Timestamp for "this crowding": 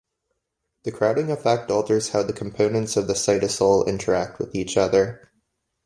0.83-1.29